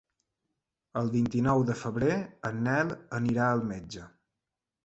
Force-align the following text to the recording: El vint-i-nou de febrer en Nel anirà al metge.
El 1.01 1.11
vint-i-nou 1.15 1.61
de 1.69 1.75
febrer 1.83 2.15
en 2.51 2.65
Nel 2.69 2.97
anirà 3.19 3.51
al 3.51 3.63
metge. 3.75 4.09